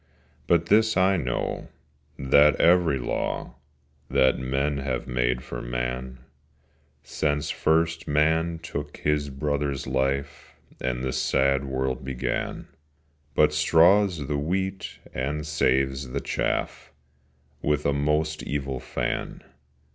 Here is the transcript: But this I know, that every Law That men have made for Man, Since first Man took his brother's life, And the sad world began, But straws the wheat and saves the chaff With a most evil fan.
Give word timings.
But 0.47 0.65
this 0.65 0.97
I 0.97 1.15
know, 1.15 1.67
that 2.17 2.55
every 2.55 2.97
Law 2.97 3.53
That 4.09 4.39
men 4.39 4.79
have 4.79 5.05
made 5.05 5.43
for 5.43 5.61
Man, 5.61 6.17
Since 7.03 7.51
first 7.51 8.07
Man 8.07 8.57
took 8.57 8.97
his 8.97 9.29
brother's 9.29 9.85
life, 9.85 10.55
And 10.81 11.03
the 11.03 11.13
sad 11.13 11.65
world 11.65 12.03
began, 12.03 12.67
But 13.35 13.53
straws 13.53 14.25
the 14.25 14.39
wheat 14.39 14.97
and 15.13 15.45
saves 15.45 16.09
the 16.09 16.19
chaff 16.19 16.91
With 17.61 17.85
a 17.85 17.93
most 17.93 18.41
evil 18.41 18.79
fan. 18.79 19.43